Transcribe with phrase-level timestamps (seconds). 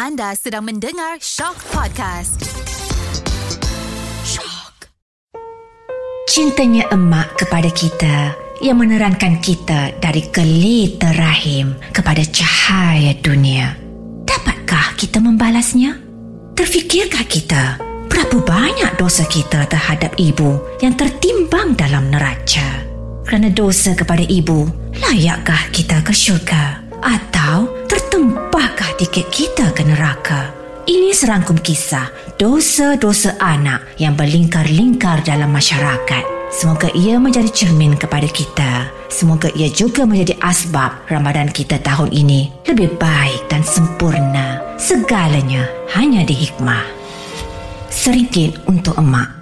[0.00, 2.40] Anda sedang mendengar Shock Podcast.
[4.24, 4.88] Shock.
[6.24, 8.32] Cintanya emak kepada kita
[8.64, 13.76] yang menerangkan kita dari kelita rahim kepada cahaya dunia.
[14.24, 16.00] Dapatkah kita membalasnya?
[16.56, 17.76] Terfikirkah kita
[18.08, 22.88] berapa banyak dosa kita terhadap ibu yang tertimbang dalam neraca?
[23.28, 24.64] Kerana dosa kepada ibu,
[24.96, 26.88] layakkah kita ke syurga?
[27.04, 27.79] Atau
[29.00, 30.52] tiket kita ke neraka?
[30.84, 36.52] Ini serangkum kisah dosa-dosa anak yang berlingkar-lingkar dalam masyarakat.
[36.52, 38.92] Semoga ia menjadi cermin kepada kita.
[39.08, 44.60] Semoga ia juga menjadi asbab Ramadan kita tahun ini lebih baik dan sempurna.
[44.76, 45.64] Segalanya
[45.96, 46.84] hanya di hikmah.
[47.88, 49.32] Seringgit untuk emak.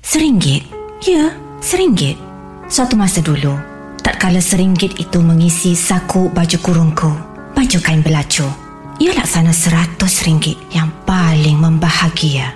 [0.00, 0.64] Seringgit?
[1.04, 2.16] Ya, seringgit.
[2.72, 3.60] Suatu masa dulu,
[4.00, 7.12] tatkala seringgit itu mengisi saku baju kurungku,
[7.58, 8.46] baju kain belacu.
[9.02, 12.54] Ia laksana seratus ringgit yang paling membahagia.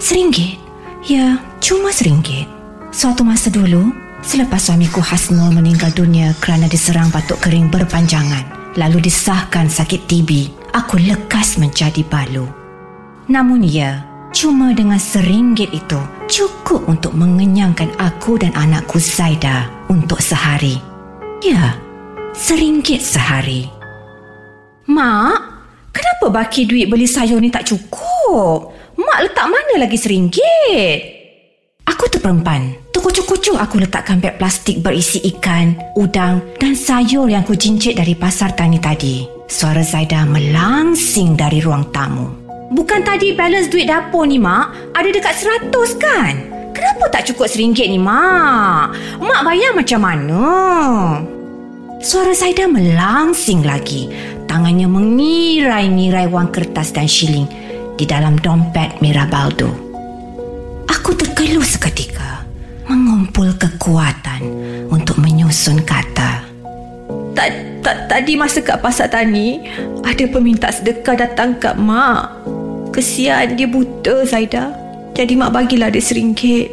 [0.00, 0.56] Seringgit?
[1.04, 2.48] Ya, cuma seringgit.
[2.96, 3.92] Suatu masa dulu,
[4.24, 10.30] selepas suamiku Hasnul meninggal dunia kerana diserang batuk kering berpanjangan, lalu disahkan sakit TB,
[10.72, 12.48] aku lekas menjadi balu.
[13.28, 14.00] Namun ya,
[14.32, 16.00] cuma dengan seringgit itu
[16.32, 20.80] cukup untuk mengenyangkan aku dan anakku Zaida untuk sehari.
[21.44, 21.76] Ya,
[22.32, 23.81] seringgit sehari.
[24.90, 25.38] Mak,
[25.94, 28.74] kenapa baki duit beli sayur ni tak cukup?
[28.98, 30.98] Mak letak mana lagi seringgit?
[31.86, 32.90] Aku terperempan.
[32.90, 38.58] Terkucuk-kucuk aku letakkan beg plastik berisi ikan, udang dan sayur yang ku jincit dari pasar
[38.58, 39.22] tani tadi.
[39.46, 42.26] Suara Zaida melangsing dari ruang tamu.
[42.74, 44.96] Bukan tadi balance duit dapur ni, Mak?
[44.98, 46.34] Ada dekat seratus kan?
[46.74, 49.18] Kenapa tak cukup seringgit ni, Mak?
[49.22, 50.42] Mak bayar macam mana?
[52.02, 54.10] Suara Zaida melangsing lagi.
[54.52, 57.48] Tangannya mengirai-ngirai wang kertas dan shilling
[57.96, 59.72] di dalam dompet Mira Baldo.
[60.92, 62.44] Aku terkeluh seketika,
[62.84, 64.44] mengumpul kekuatan
[64.92, 66.44] untuk menyusun kata.
[68.12, 69.72] Tadi masa kat pasar tani,
[70.04, 72.44] ada peminta sedekah datang kat mak.
[72.92, 74.76] Kesian dia buta Zaida.
[75.16, 76.68] Jadi mak bagilah dia seringgit.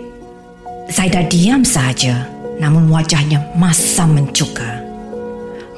[0.91, 2.27] Zaida diam saja,
[2.59, 4.78] namun wajahnya masam mencuka.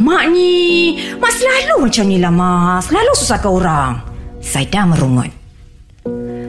[0.01, 2.89] Mak ni, mak selalu macam ni lah mak.
[2.89, 3.93] Selalu susahkan orang.
[4.41, 5.29] Zaida merungut.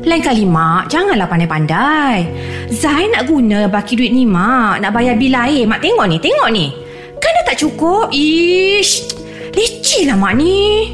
[0.09, 2.17] Lain kali mak, janganlah pandai-pandai.
[2.73, 4.81] Zai nak guna baki duit ni mak.
[4.81, 5.69] Nak bayar bil air.
[5.69, 6.67] Mak tengok ni, tengok ni.
[7.21, 8.09] Kan dah tak cukup?
[8.09, 9.13] Ish,
[9.53, 10.89] leceh lah mak ni.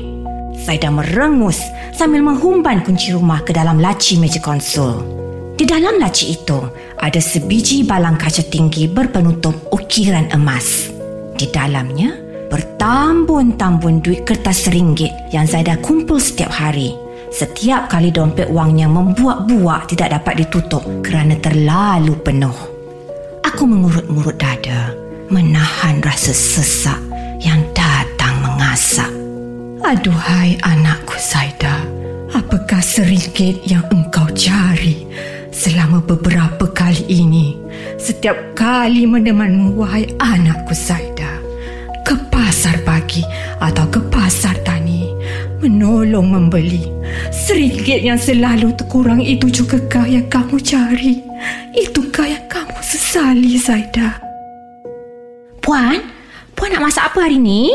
[0.59, 1.63] Zaida merengus
[1.95, 4.99] sambil menghumban kunci rumah ke dalam laci meja konsul.
[5.55, 6.59] Di dalam laci itu,
[6.99, 10.91] ada sebiji balang kaca tinggi berpenutup ukiran emas.
[11.39, 16.97] Di dalamnya, bertambun-tambun duit kertas ringgit yang Zaida kumpul setiap hari.
[17.29, 22.57] Setiap kali dompet wangnya membuak-buak tidak dapat ditutup kerana terlalu penuh.
[23.45, 24.97] Aku mengurut-ngurut dada,
[25.29, 26.97] menahan rasa sesak
[27.45, 29.13] yang datang mengasak.
[29.85, 31.85] Aduhai anakku Zaida,
[32.33, 35.05] apakah seringgit yang engkau cari
[35.53, 37.57] selama beberapa kali ini?
[37.97, 41.08] Setiap kali menemanmu, wahai anakku Zaida,
[42.49, 43.21] pasar pagi
[43.61, 45.05] atau ke pasar tani,
[45.61, 46.89] menolong membeli.
[47.29, 51.21] Seringgit yang selalu terkurang itu juga kah yang kamu cari?
[51.77, 54.17] Itukah yang kamu sesali, Zaida?
[55.61, 56.01] Puan,
[56.57, 57.69] Puan nak masak apa hari ni?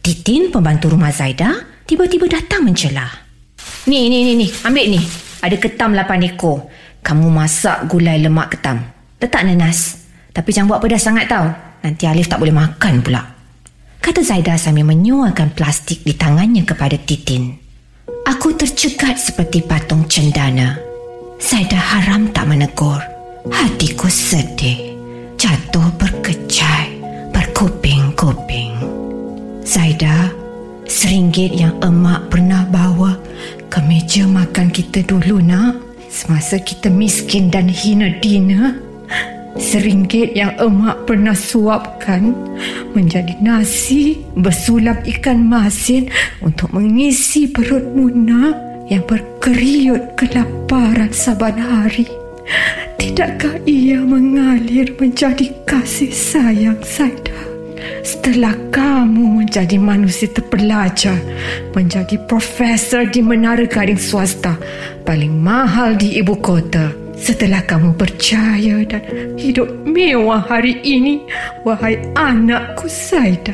[0.00, 3.12] Titin, pembantu rumah Zaida, tiba-tiba datang mencelah.
[3.84, 5.00] Ni, ni, ni, ni, ambil ni.
[5.44, 6.72] Ada ketam lapan ekor.
[7.04, 8.80] Kamu masak gulai lemak ketam.
[9.20, 10.08] Letak nanas.
[10.32, 11.52] Tapi jangan buat pedas sangat tau.
[11.84, 13.39] Nanti Alif tak boleh makan pula.
[14.00, 17.52] Kata Zaida sambil menyuarkan plastik di tangannya kepada Titin.
[18.24, 20.80] Aku tercekat seperti patung cendana.
[21.36, 22.96] Zaida haram tak menegur.
[23.52, 24.96] Hatiku sedih.
[25.36, 26.96] Jatuh berkecai.
[27.28, 28.72] Berkuping-kuping.
[29.68, 30.32] Zaida,
[30.88, 33.20] seringgit yang emak pernah bawa
[33.68, 35.76] ke meja makan kita dulu nak.
[36.08, 38.80] Semasa kita miskin dan hina dina.
[39.58, 42.30] Seringgit yang emak pernah suapkan
[42.94, 46.06] menjadi nasi bersulap ikan masin
[46.38, 48.54] untuk mengisi perut Muna
[48.86, 52.06] yang berkeriut kelaparan saban hari.
[52.98, 57.34] Tidakkah ia mengalir menjadi kasih sayang Saida?
[58.00, 61.16] Setelah kamu menjadi manusia terpelajar,
[61.72, 64.56] menjadi profesor di menara gading swasta
[65.04, 71.20] paling mahal di ibu kota, setelah kamu percaya dan hidup mewah hari ini,
[71.68, 73.52] wahai anakku Saida,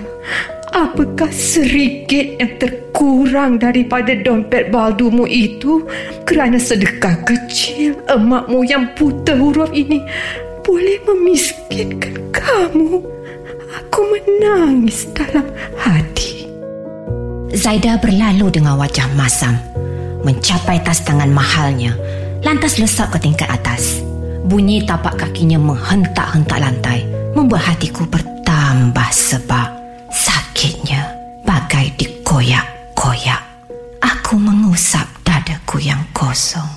[0.76, 5.88] Apakah serigit yang terkurang daripada dompet baldumu itu
[6.28, 10.04] kerana sedekah kecil emakmu yang buta huruf ini
[10.60, 13.00] boleh memiskinkan kamu?
[13.72, 15.48] Aku menangis dalam
[15.80, 16.44] hati.
[17.56, 19.56] Zaida berlalu dengan wajah masam,
[20.28, 21.96] mencapai tas tangan mahalnya,
[22.46, 23.98] lantas lesap ke tingkat atas.
[24.46, 27.02] Bunyi tapak kakinya menghentak-hentak lantai,
[27.34, 29.74] membuat hatiku bertambah sebab
[30.14, 31.10] sakitnya
[31.42, 33.42] bagai dikoyak-koyak.
[33.98, 36.70] Aku mengusap dadaku yang kosong.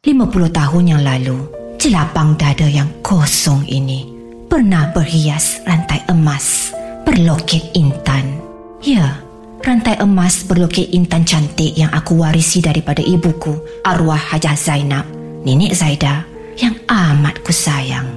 [0.00, 1.44] 50 tahun yang lalu,
[1.76, 4.08] jelapang dada yang kosong ini
[4.48, 6.72] pernah berhias rantai emas
[7.04, 8.40] berloket intan.
[8.80, 9.20] Ya,
[9.60, 13.52] rantai emas berloket intan cantik yang aku warisi daripada ibuku,
[13.84, 15.04] arwah Hajah Zainab,
[15.44, 16.24] nenek Zaida
[16.56, 18.08] yang amat ku sayang.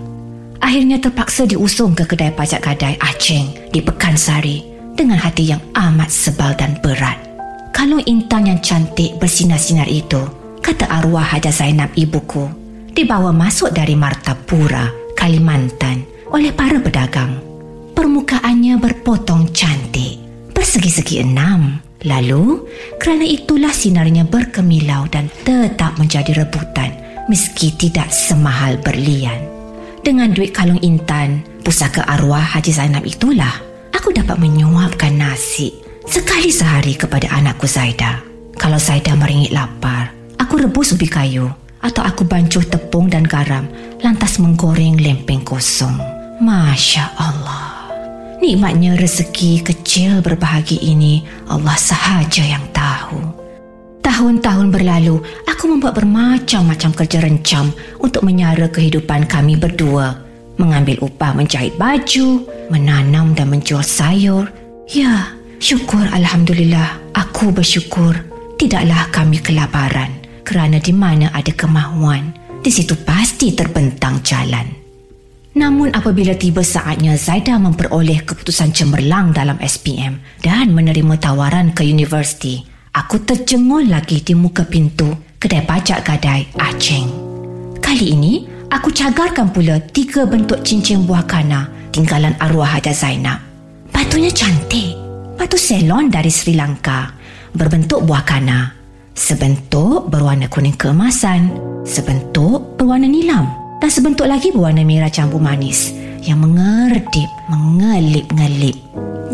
[0.63, 4.63] Akhirnya terpaksa diusung ke kedai pajak gadai Aceh di Pekansari
[4.95, 7.19] dengan hati yang amat sebal dan berat.
[7.75, 10.23] Kalau intan yang cantik bersinar-sinar itu,
[10.63, 12.47] kata arwah Haja Zainab ibuku,
[12.95, 14.87] dibawa masuk dari Martapura,
[15.19, 17.43] Kalimantan oleh para pedagang.
[17.91, 20.22] Permukaannya berpotong cantik,
[20.53, 21.81] bersegi-segi enam.
[22.03, 22.67] Lalu,
[23.00, 26.91] kerana itulah sinarnya berkemilau dan tetap menjadi rebutan
[27.31, 29.39] meski tidak semahal berlian.
[30.03, 33.55] Dengan duit kalung intan, pusaka arwah Haji Zainab itulah
[33.95, 35.71] aku dapat menyuapkan nasi
[36.03, 38.19] sekali sehari kepada anakku Zaida.
[38.59, 41.47] Kalau Zaida meringit lapar, aku rebus ubi kayu
[41.79, 43.63] atau aku bancuh tepung dan garam
[44.03, 45.95] lantas menggoreng lempeng kosong.
[46.44, 47.62] Masya Allah.
[48.43, 53.23] Nikmatnya rezeki kecil berbahagi ini Allah sahaja yang tahu.
[54.03, 57.71] Tahun-tahun berlalu, aku membuat bermacam-macam kerja rencam
[58.03, 60.19] untuk menyara kehidupan kami berdua.
[60.59, 64.51] Mengambil upah menjahit baju, menanam dan menjual sayur.
[64.91, 65.31] Ya,
[65.63, 68.27] syukur Alhamdulillah, aku bersyukur.
[68.59, 74.82] Tidaklah kami kelaparan kerana di mana ada kemahuan, di situ pasti terbentang jalan.
[75.53, 82.65] Namun apabila tiba saatnya Zaida memperoleh keputusan cemerlang dalam SPM dan menerima tawaran ke universiti,
[82.89, 87.05] aku terjengol lagi di muka pintu kedai pajak gadai Aceh.
[87.77, 93.38] Kali ini, aku cagarkan pula tiga bentuk cincin buah kana tinggalan arwah Haja Zainab.
[93.94, 94.97] Batunya cantik.
[95.38, 97.13] Batu selon dari Sri Lanka
[97.53, 98.73] berbentuk buah kana.
[99.13, 101.53] Sebentuk berwarna kuning keemasan,
[101.85, 105.91] sebentuk berwarna nilam dan sebentuk lagi berwarna merah campur manis
[106.24, 108.80] yang mengerdip, mengelip-ngelip.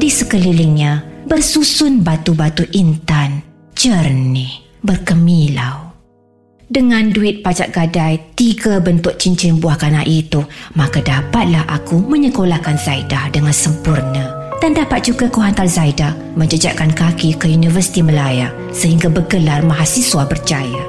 [0.02, 3.46] Di sekelilingnya bersusun batu-batu intan,
[3.78, 4.50] jernih,
[4.82, 5.94] berkemilau.
[6.66, 10.42] Dengan duit pajak gadai tiga bentuk cincin buah kana itu,
[10.74, 14.34] maka dapatlah aku menyekolahkan Zaidah dengan sempurna.
[14.58, 20.84] Dan dapat juga ku hantar Zaidah menjejakkan kaki ke Universiti Melaya sehingga bergelar mahasiswa berjaya.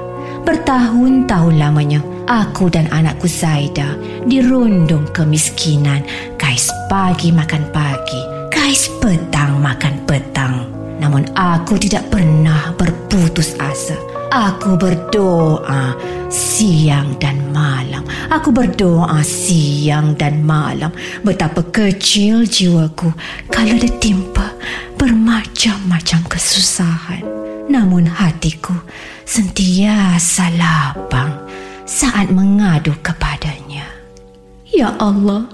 [0.49, 3.97] Bertahun-tahun lamanya, aku dan anakku Zaida
[4.27, 6.05] dirundung kemiskinan.
[6.37, 8.21] Kais pagi makan pagi,
[8.53, 10.67] kais petang makan petang.
[11.01, 13.97] Namun aku tidak pernah berputus asa.
[14.31, 15.97] Aku berdoa
[16.31, 18.07] siang dan malam.
[18.31, 20.95] Aku berdoa siang dan malam.
[21.27, 23.11] Betapa kecil jiwaku
[23.51, 24.55] kalau ditimpa
[24.95, 27.27] bermacam-macam kesusahan.
[27.67, 28.75] Namun hatiku
[29.27, 31.50] sentiasa lapang
[31.87, 33.87] saat mengadu kepadanya.
[34.71, 35.51] Ya Allah,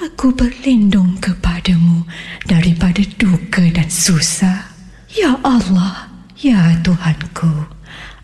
[0.00, 2.06] aku berlindung kepadamu
[2.48, 4.72] daripada duka dan susah.
[5.10, 6.08] Ya Allah,
[6.38, 7.66] ya Tuhanku,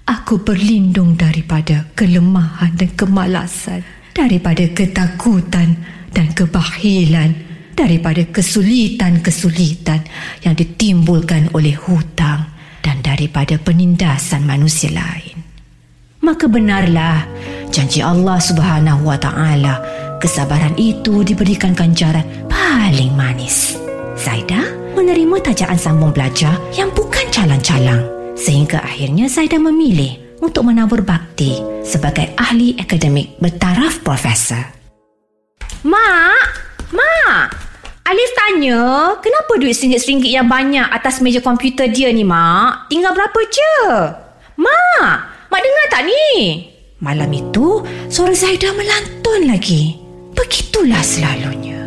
[0.07, 3.83] aku berlindung daripada kelemahan dan kemalasan,
[4.15, 5.77] daripada ketakutan
[6.15, 7.35] dan kebahilan,
[7.77, 10.07] daripada kesulitan-kesulitan
[10.47, 12.49] yang ditimbulkan oleh hutang
[12.81, 15.46] dan daripada penindasan manusia lain.
[16.27, 17.23] Maka benarlah
[17.71, 19.79] janji Allah Subhanahu wa taala
[20.19, 23.79] kesabaran itu diberikan ganjaran paling manis.
[24.19, 24.59] Zaida
[24.99, 28.03] menerima tajaan sambung belajar yang bukan calang-calang
[28.35, 34.67] sehingga akhirnya Zaida memilih untuk menabur bakti sebagai ahli akademik bertaraf profesor.
[35.87, 36.47] Mak,
[36.91, 37.47] Mak,
[38.03, 42.91] Alif tanya, kenapa duit singgit-singgit yang banyak atas meja komputer dia ni, Mak?
[42.91, 43.75] Tinggal berapa je?
[44.59, 46.27] Mak, Mak dengar tak ni?
[46.99, 49.97] Malam itu, suara Zaida melantun lagi.
[50.33, 51.81] Begitulah selalunya.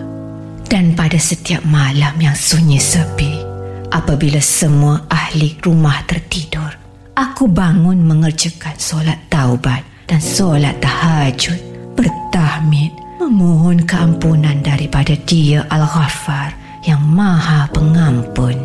[0.69, 3.41] Dan pada setiap malam yang sunyi sepi,
[3.89, 6.69] apabila semua ahli rumah tertidur,
[7.17, 11.57] aku bangun mengerjakan solat taubat dan solat tahajud,
[11.97, 16.53] bertahmid, memohon keampunan daripada dia Al-Ghaffar
[16.85, 18.57] yang maha pengampun.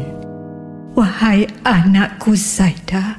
[0.92, 3.18] Wahai anakku Zaida,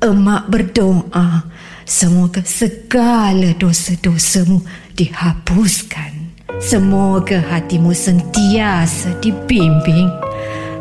[0.00, 1.44] emak berdoa
[1.84, 4.64] semoga segala dosa-dosamu
[4.96, 6.32] dihapuskan.
[6.60, 10.08] Semoga hatimu sentiasa dibimbing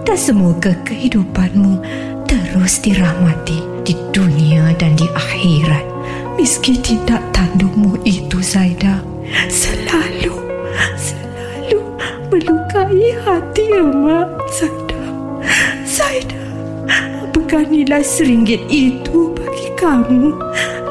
[0.08, 1.84] dan semoga kehidupanmu
[2.28, 5.84] terus dirahmati di dunia dan di akhirat.
[6.40, 9.04] Meski tindak tandukmu itu Zaida
[9.52, 10.36] selalu
[10.96, 11.80] selalu
[12.32, 15.04] melukai hati emak Zaida.
[15.84, 16.39] Zaida,
[17.50, 20.38] apakah nilai seringgit itu bagi kamu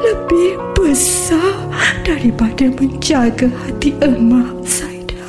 [0.03, 1.55] lebih besar
[2.03, 5.23] daripada menjaga hati emak Zaida?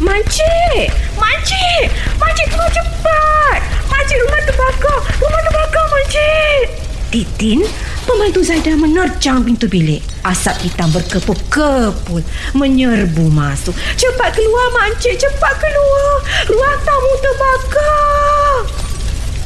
[0.00, 0.88] Makcik!
[1.20, 1.92] Makcik!
[2.16, 3.60] Makcik tolong cepat!
[3.92, 4.98] Makcik rumah terbakar!
[5.20, 6.64] Rumah terbakar, Makcik!
[7.12, 7.60] Titin,
[8.08, 10.00] pembantu Zaidah menerjang pintu bilik.
[10.24, 12.24] Asap hitam berkepul-kepul
[12.56, 13.76] menyerbu masuk.
[14.00, 15.20] Cepat keluar, Makcik!
[15.20, 16.24] Cepat keluar!
[16.48, 18.29] Ruang tamu terbakar!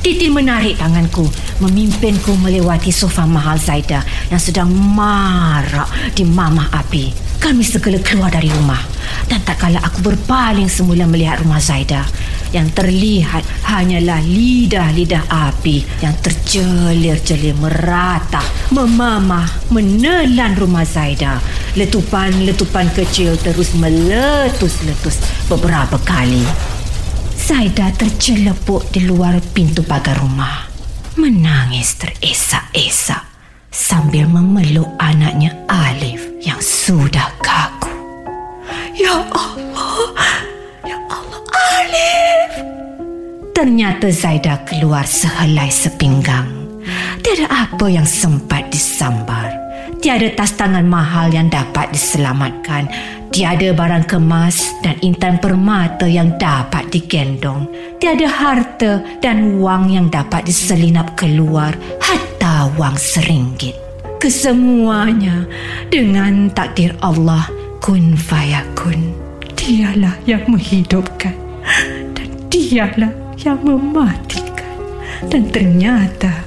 [0.05, 1.25] Titin menarik tanganku,
[1.65, 7.09] memimpinku melewati sofa mahal Zaida yang sedang marak di mamah api.
[7.41, 8.85] Kami segera keluar dari rumah
[9.33, 12.05] dan tak kala aku berpaling semula melihat rumah Zaida
[12.53, 18.45] yang terlihat hanyalah lidah-lidah api yang terjelir-jelir merata
[18.77, 21.41] memamah menelan rumah Zaida.
[21.81, 26.74] Letupan-letupan kecil terus meletus-letus beberapa kali.
[27.45, 30.65] Zaida tercelepuk di luar pintu pagar rumah.
[31.21, 33.21] Menangis teresak-esak
[33.69, 37.93] sambil memeluk anaknya Alif yang sudah kaku.
[38.97, 40.09] Ya Allah,
[40.89, 42.51] ya Allah, Alif.
[43.53, 46.49] Ternyata Zaida keluar sehelai sepinggang.
[47.21, 49.53] Tiada apa yang sempat disambar.
[50.01, 52.89] Tiada tas tangan mahal yang dapat diselamatkan.
[53.35, 57.67] Tiada barang kemas dan intan permata yang dapat digendong.
[57.99, 63.75] Tiada harta dan wang yang dapat diselinap keluar hatta wang seringgit.
[64.23, 65.51] Kesemuanya
[65.91, 67.51] dengan takdir Allah
[67.83, 69.11] kun fayakun.
[69.59, 71.35] Dialah yang menghidupkan
[72.15, 73.11] dan dialah
[73.43, 74.79] yang mematikan.
[75.27, 76.47] Dan ternyata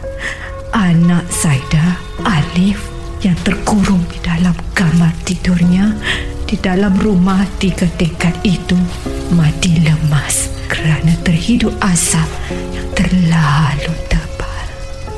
[0.71, 2.79] anak Zaida, Alif
[3.19, 5.91] yang terkurung di dalam kamar tidurnya
[6.47, 8.79] di dalam rumah tiga tingkat itu
[9.35, 12.23] mati lemas kerana terhidup asap
[12.71, 14.67] yang terlalu tebal.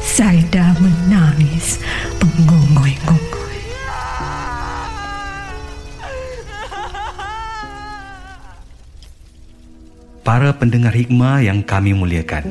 [0.02, 1.78] Zaida menangis
[2.18, 3.62] mengungoi-ngungoi.
[10.26, 12.50] Para pendengar hikmah yang kami muliakan.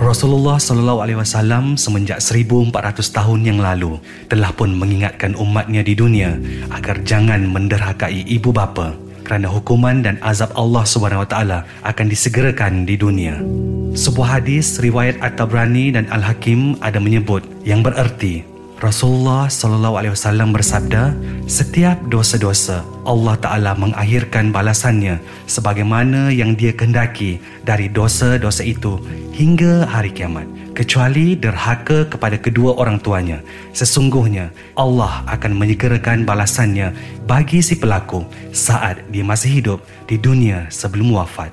[0.00, 2.72] Rasulullah sallallahu alaihi wasallam semenjak 1400
[3.12, 4.00] tahun yang lalu
[4.32, 6.40] telah pun mengingatkan umatnya di dunia
[6.72, 8.96] agar jangan menderhakai ibu bapa
[9.28, 13.44] kerana hukuman dan azab Allah Subhanahu wa taala akan disegerakan di dunia.
[13.92, 18.49] Sebuah hadis riwayat At-Tabrani dan Al-Hakim ada menyebut yang bererti
[18.80, 21.12] Rasulullah sallallahu alaihi wasallam bersabda,
[21.44, 28.96] setiap dosa-dosa Allah Taala mengakhirkan balasannya sebagaimana yang Dia kehendaki dari dosa-dosa itu
[29.36, 33.44] hingga hari kiamat kecuali derhaka kepada kedua orang tuanya.
[33.76, 34.48] Sesungguhnya
[34.80, 36.96] Allah akan menyegerakan balasannya
[37.28, 41.52] bagi si pelaku saat dia masih hidup di dunia sebelum wafat.